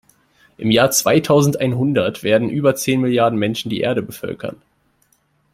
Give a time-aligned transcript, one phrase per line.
[0.57, 4.59] Im Jahr zweitausendeinhundert werden über zehn Milliarden Menschen die Erde bevölkern.